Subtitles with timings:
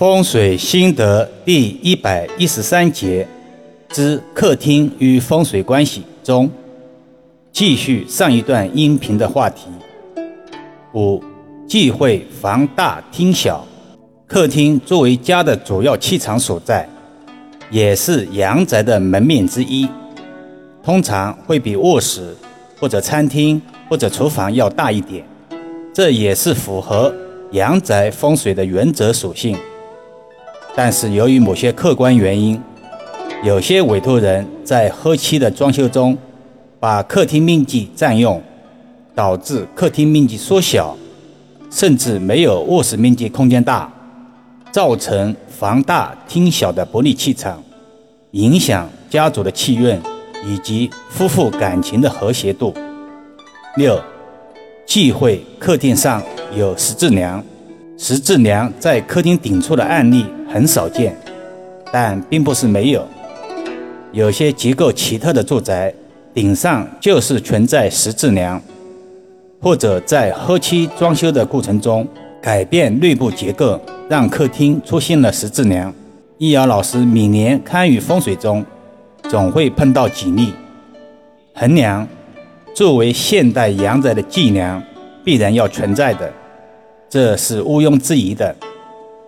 [0.00, 3.28] 风水心得第一百一十三节
[3.90, 6.50] 之客厅与风水关系中，
[7.52, 9.66] 继续上一段音频的话题。
[10.94, 11.22] 五
[11.68, 13.62] 忌讳房大厅小。
[14.26, 16.88] 客厅作为家的主要气场所在，
[17.70, 19.86] 也是阳宅的门面之一，
[20.82, 22.34] 通常会比卧室
[22.78, 25.22] 或者餐厅或者厨房要大一点。
[25.92, 27.14] 这也是符合
[27.50, 29.54] 阳宅风水的原则属性。
[30.74, 32.60] 但是由于某些客观原因，
[33.42, 36.16] 有些委托人在后期的装修中，
[36.78, 38.42] 把客厅面积占用，
[39.14, 40.96] 导致客厅面积缩小，
[41.70, 43.92] 甚至没有卧室面积空间大，
[44.70, 47.62] 造成房大厅小的不利气场，
[48.30, 49.98] 影响家族的气运
[50.46, 52.72] 以及夫妇感情的和谐度。
[53.76, 54.00] 六，
[54.86, 56.22] 忌讳客厅上
[56.56, 57.42] 有十字梁。
[57.98, 61.16] 十字梁在客厅顶处的案例很少见，
[61.92, 63.06] 但并不是没有。
[64.10, 65.94] 有些结构奇特的住宅
[66.34, 68.60] 顶上就是存在十字梁，
[69.62, 72.04] 或者在后期装修的过程中
[72.42, 75.94] 改变内部结构，让客厅出现了十字梁。
[76.38, 78.64] 易遥老师每年看与风水中，
[79.28, 80.52] 总会碰到几例。
[81.54, 82.06] 横梁
[82.74, 84.82] 作为现代阳宅的脊梁，
[85.22, 86.32] 必然要存在的。
[87.08, 88.56] 这是毋庸置疑的。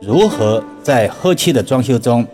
[0.00, 2.26] 如何在后期的装修中，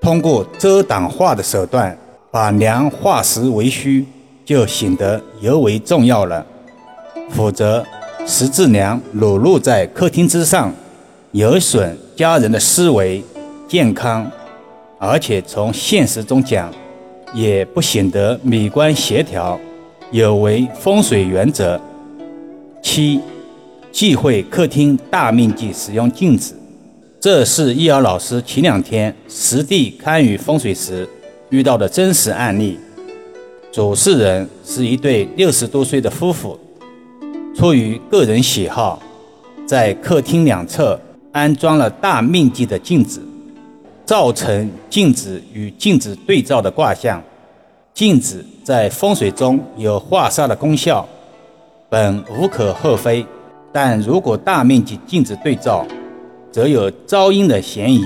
[0.00, 1.96] 通过遮挡化的手段
[2.30, 4.04] 把梁化实为虚，
[4.44, 6.44] 就显得尤为重要了。
[7.30, 7.84] 否则，
[8.26, 10.70] 十字梁裸露在客厅之上，
[11.32, 13.24] 有损家人的思维
[13.66, 14.30] 健康，
[14.98, 16.70] 而且从现实中讲，
[17.32, 19.58] 也不显得美观协调，
[20.10, 21.80] 有违风水原则。
[22.82, 23.20] 七。
[23.90, 26.54] 忌讳客厅大面积使用镜子，
[27.20, 31.08] 这是易遥老师前两天实地看与风水时
[31.50, 32.78] 遇到的真实案例。
[33.72, 36.56] 主事人是一对六十多岁的夫妇，
[37.56, 39.02] 出于个人喜好，
[39.66, 40.98] 在客厅两侧
[41.32, 43.20] 安装了大面积的镜子，
[44.04, 47.20] 造成镜子与镜子对照的卦象。
[47.92, 51.06] 镜子在风水中有化煞的功效，
[51.88, 53.26] 本无可厚非。
[53.72, 55.84] 但如果大面积镜子对照，
[56.50, 58.04] 则有招阴的嫌疑，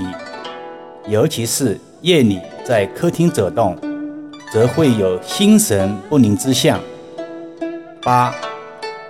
[1.07, 3.77] 尤其是夜里在客厅走动，
[4.51, 6.79] 则会有心神不宁之象。
[8.01, 8.35] 八，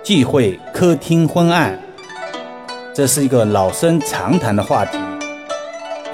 [0.02, 1.76] 忌讳客厅昏暗，
[2.94, 4.98] 这是一个老生常谈的话题。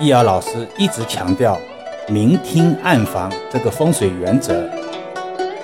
[0.01, 1.61] 易遥老师一直强调
[2.09, 4.65] 明厅暗房这个风水原则。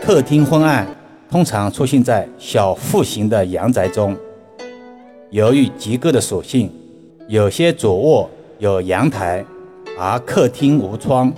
[0.04, 0.86] 客厅昏暗
[1.30, 4.14] 通常出现在小户型的阳宅中。
[5.30, 6.70] 由于结构的属性，
[7.28, 9.44] 有些主卧有阳台，
[9.98, 11.28] 而客厅无窗；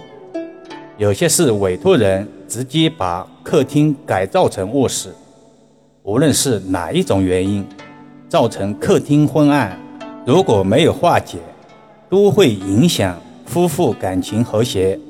[0.99, 5.09] 有些是委托人直接把客厅改造成卧室。
[6.03, 7.67] 无论是哪一种原因，
[8.29, 9.81] 造成客厅昏暗，
[10.27, 11.39] 如果没有化解，
[12.11, 15.01] 都会影响夫妇感情和谐，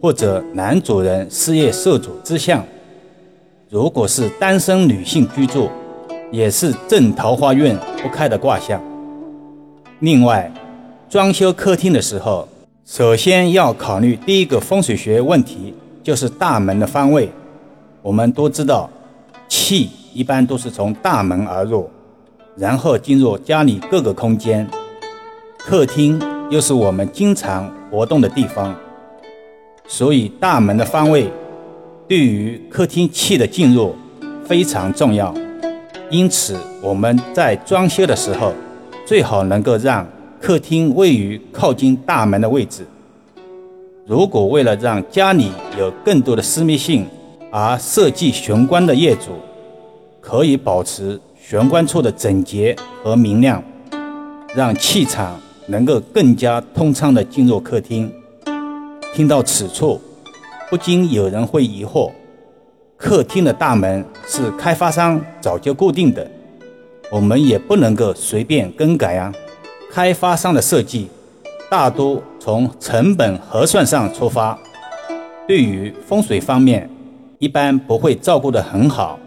[0.00, 2.64] 或者男主人事业受阻之象。
[3.68, 5.68] 如果是单身女性居住，
[6.30, 8.80] 也是正桃花运不开的卦象。
[10.00, 10.48] 另外，
[11.10, 12.46] 装修客厅的时候，
[12.86, 17.28] 首先要考虑第一个风水学问题，就是大门的方位。
[18.00, 18.88] 我们都知道，
[19.48, 21.90] 气一般都是从大门而入，
[22.56, 24.64] 然后进入家里各个空间。
[25.58, 28.72] 客厅又是我们经常活动的地方，
[29.88, 31.28] 所以大门的方位
[32.06, 33.96] 对于客厅气的进入
[34.46, 35.34] 非常重要。
[36.08, 38.54] 因此，我们在装修的时候，
[39.08, 40.06] 最好能够让
[40.38, 42.86] 客厅位于靠近大门的位置。
[44.06, 47.06] 如果为了让家里有更多的私密性
[47.50, 49.30] 而设计玄关的业主，
[50.20, 53.64] 可以保持玄关处的整洁和明亮，
[54.54, 58.12] 让气场能够更加通畅地进入客厅。
[59.14, 59.98] 听到此处，
[60.68, 62.10] 不禁有人会疑惑。
[62.98, 66.30] 客厅的大门是开发商早就固定的，
[67.10, 69.32] 我们也不能够随便更改啊。
[69.90, 71.08] 开发商的设计
[71.70, 74.58] 大多从成本核算上出发，
[75.46, 76.88] 对于风水方面
[77.38, 79.18] 一般不会照顾得很好，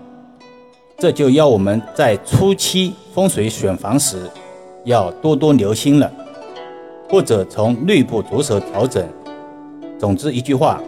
[0.98, 4.30] 这就要我们在初期风水选房时
[4.86, 6.12] 要多多留心了，
[7.10, 9.04] 或者从内部着手调整。
[9.98, 10.81] 总之一句话，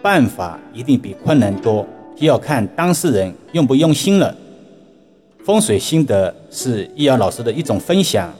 [0.00, 1.86] 办法一定比困难多。
[2.14, 4.34] 就要看当事人用不用心了。
[5.44, 8.32] 风水心得是易遥老师的一种分享，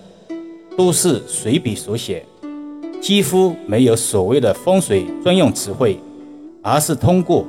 [0.77, 2.25] 都是随笔所写，
[3.01, 5.99] 几乎没有所谓的风水专用词汇，
[6.63, 7.45] 而是通过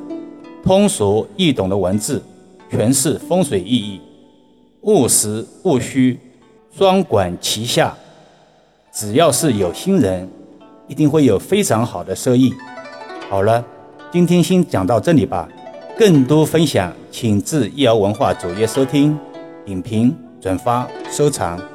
[0.64, 2.20] 通俗易懂的文字
[2.72, 4.02] 诠释风水意义，
[4.82, 6.20] 务实务虚，
[6.76, 7.96] 双管齐下。
[8.92, 10.28] 只要是有心人，
[10.88, 12.52] 一定会有非常好的收益。
[13.30, 13.64] 好了，
[14.12, 15.48] 今天先讲到这里吧。
[15.96, 19.16] 更多分享，请至易瑶文化主页收听、
[19.66, 21.73] 影评、转发、收藏。